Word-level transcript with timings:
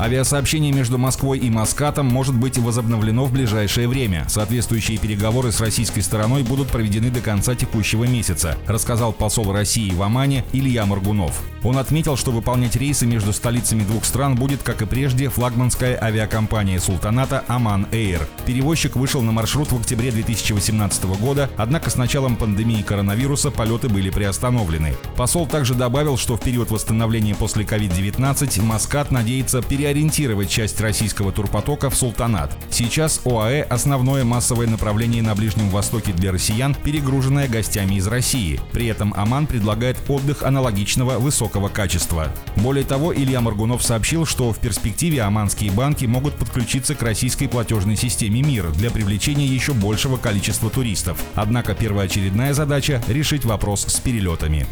Авиасообщение 0.00 0.72
между 0.72 0.96
Москвой 0.96 1.38
и 1.38 1.50
Маскатом 1.50 2.06
может 2.06 2.34
быть 2.34 2.56
возобновлено 2.56 3.26
в 3.26 3.32
ближайшее 3.32 3.86
время. 3.86 4.24
Соответствующие 4.30 4.96
переговоры 4.96 5.52
с 5.52 5.60
российской 5.60 6.00
стороной 6.00 6.42
будут 6.42 6.68
проведены 6.68 7.10
до 7.10 7.20
конца 7.20 7.54
текущего 7.54 8.04
месяца, 8.04 8.56
рассказал 8.66 9.12
посол 9.12 9.52
России 9.52 9.90
в 9.90 10.00
Омане 10.00 10.46
Илья 10.54 10.86
Маргунов. 10.86 11.42
Он 11.62 11.76
отметил, 11.76 12.16
что 12.16 12.30
выполнять 12.30 12.76
рейсы 12.76 13.04
между 13.04 13.34
столицами 13.34 13.82
двух 13.82 14.06
стран 14.06 14.36
будет, 14.36 14.62
как 14.62 14.80
и 14.80 14.86
прежде, 14.86 15.28
флагманская 15.28 16.02
авиакомпания 16.02 16.80
Султаната 16.80 17.44
Аман 17.46 17.86
Эйр. 17.92 18.26
Перевозчик 18.46 18.96
вышел 18.96 19.20
на 19.20 19.32
маршрут 19.32 19.70
в 19.70 19.78
октябре 19.78 20.10
2018 20.10 21.04
года, 21.20 21.50
однако 21.58 21.90
с 21.90 21.96
началом 21.96 22.36
пандемии 22.36 22.80
коронавируса 22.80 23.50
полеты 23.50 23.90
были 23.90 24.08
приостановлены. 24.08 24.94
Посол 25.18 25.46
также 25.46 25.74
добавил, 25.74 26.16
что 26.16 26.38
в 26.38 26.40
период 26.40 26.70
восстановления 26.70 27.34
после 27.34 27.64
COVID-19 27.64 28.62
Маскат 28.62 29.10
надеется 29.10 29.60
переориентировать 29.60 29.89
переориентировать 29.90 30.48
часть 30.48 30.80
российского 30.80 31.32
турпотока 31.32 31.90
в 31.90 31.96
Султанат. 31.96 32.56
Сейчас 32.70 33.20
ОАЭ– 33.24 33.62
основное 33.70 34.22
массовое 34.22 34.68
направление 34.68 35.20
на 35.20 35.34
Ближнем 35.34 35.68
Востоке 35.70 36.12
для 36.12 36.30
россиян, 36.30 36.76
перегруженное 36.76 37.48
гостями 37.48 37.96
из 37.96 38.06
России. 38.06 38.60
При 38.70 38.86
этом 38.86 39.12
Оман 39.16 39.48
предлагает 39.48 39.96
отдых 40.08 40.44
аналогичного 40.44 41.18
высокого 41.18 41.68
качества. 41.68 42.28
Более 42.54 42.84
того, 42.84 43.12
Илья 43.12 43.40
Маргунов 43.40 43.82
сообщил, 43.82 44.26
что 44.26 44.52
в 44.52 44.58
перспективе 44.60 45.22
оманские 45.22 45.72
банки 45.72 46.04
могут 46.04 46.34
подключиться 46.34 46.94
к 46.94 47.02
российской 47.02 47.48
платежной 47.48 47.96
системе 47.96 48.42
МИР 48.42 48.70
для 48.70 48.92
привлечения 48.92 49.46
еще 49.46 49.72
большего 49.72 50.18
количества 50.18 50.70
туристов. 50.70 51.20
Однако 51.34 51.74
первоочередная 51.74 52.54
задача– 52.54 53.02
решить 53.08 53.44
вопрос 53.44 53.86
с 53.88 53.98
перелетами. 53.98 54.66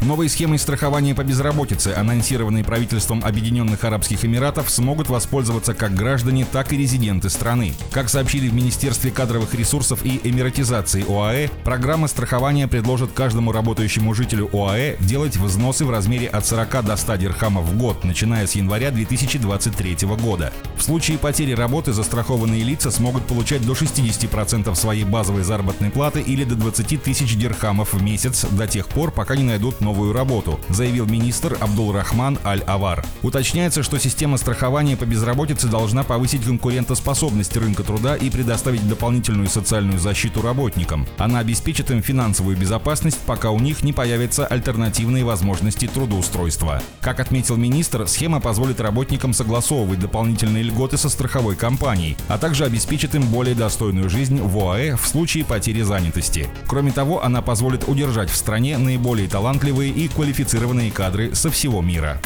Новой 0.00 0.28
схемой 0.28 0.58
страхования 0.58 1.14
по 1.14 1.24
безработице, 1.24 1.94
анонсированной 1.96 2.62
правительством 2.62 3.22
Объединенных 3.24 3.84
Арабских 3.84 4.24
Эмиратов, 4.24 4.68
смогут 4.68 5.08
воспользоваться 5.08 5.72
как 5.72 5.94
граждане, 5.94 6.46
так 6.50 6.72
и 6.72 6.76
резиденты 6.76 7.30
страны. 7.30 7.72
Как 7.90 8.08
сообщили 8.08 8.48
в 8.48 8.54
Министерстве 8.54 9.10
кадровых 9.10 9.54
ресурсов 9.54 10.04
и 10.04 10.20
эмиратизации 10.22 11.04
ОАЭ, 11.08 11.48
программа 11.64 12.08
страхования 12.08 12.68
предложит 12.68 13.12
каждому 13.12 13.52
работающему 13.52 14.14
жителю 14.14 14.50
ОАЭ 14.52 14.96
делать 15.00 15.36
взносы 15.36 15.84
в 15.84 15.90
размере 15.90 16.28
от 16.28 16.44
40 16.44 16.84
до 16.84 16.96
100 16.96 17.16
дирхамов 17.16 17.64
в 17.64 17.78
год, 17.78 18.04
начиная 18.04 18.46
с 18.46 18.54
января 18.54 18.90
2023 18.90 19.96
года. 20.20 20.52
В 20.76 20.82
случае 20.82 21.18
потери 21.18 21.52
работы 21.52 21.92
застрахованные 21.92 22.62
лица 22.62 22.90
смогут 22.90 23.26
получать 23.26 23.64
до 23.64 23.72
60% 23.72 24.74
своей 24.74 25.04
базовой 25.04 25.44
заработной 25.44 25.90
платы 25.90 26.20
или 26.20 26.44
до 26.44 26.56
20 26.56 27.02
тысяч 27.02 27.36
дирхамов 27.36 27.94
в 27.94 28.02
месяц 28.02 28.44
до 28.50 28.66
тех 28.66 28.88
пор, 28.88 29.10
пока 29.10 29.36
не 29.36 29.44
найдут 29.44 29.80
новую 29.84 30.12
работу, 30.12 30.58
заявил 30.68 31.06
министр 31.06 31.56
Абдул-Рахман 31.60 32.38
Аль-Авар. 32.44 33.04
Уточняется, 33.22 33.82
что 33.82 33.98
система 33.98 34.38
страхования 34.38 34.96
по 34.96 35.04
безработице 35.04 35.68
должна 35.68 36.02
повысить 36.02 36.44
конкурентоспособность 36.44 37.56
рынка 37.56 37.84
труда 37.84 38.16
и 38.16 38.30
предоставить 38.30 38.88
дополнительную 38.88 39.48
социальную 39.48 40.00
защиту 40.00 40.42
работникам. 40.42 41.06
Она 41.18 41.38
обеспечит 41.38 41.90
им 41.90 42.02
финансовую 42.02 42.56
безопасность, 42.56 43.18
пока 43.26 43.50
у 43.50 43.60
них 43.60 43.82
не 43.82 43.92
появятся 43.92 44.46
альтернативные 44.46 45.24
возможности 45.24 45.86
трудоустройства. 45.86 46.82
Как 47.00 47.20
отметил 47.20 47.56
министр, 47.56 48.08
схема 48.08 48.40
позволит 48.40 48.80
работникам 48.80 49.32
согласовывать 49.32 50.00
дополнительные 50.00 50.62
льготы 50.62 50.96
со 50.96 51.08
страховой 51.08 51.56
компанией, 51.56 52.16
а 52.28 52.38
также 52.38 52.64
обеспечит 52.64 53.14
им 53.14 53.22
более 53.24 53.54
достойную 53.54 54.08
жизнь 54.08 54.40
в 54.40 54.58
ОАЭ 54.58 54.96
в 54.96 55.06
случае 55.06 55.44
потери 55.44 55.82
занятости. 55.82 56.48
Кроме 56.66 56.92
того, 56.92 57.22
она 57.22 57.42
позволит 57.42 57.86
удержать 57.86 58.30
в 58.30 58.36
стране 58.36 58.78
наиболее 58.78 59.28
талантливые 59.28 59.73
талантливые 59.74 59.90
и 59.90 60.08
квалифицированные 60.08 60.90
кадры 60.90 61.34
со 61.34 61.50
всего 61.50 61.82
мира. 61.82 62.18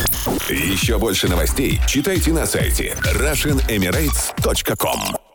Еще 0.49 0.97
больше 0.99 1.29
новостей 1.29 1.81
читайте 1.87 2.33
на 2.33 2.47
сайте 2.47 2.97
RussianEmirates.com 3.15 5.28